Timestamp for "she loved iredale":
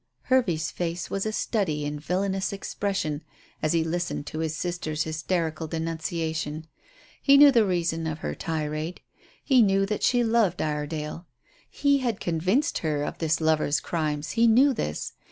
10.01-11.27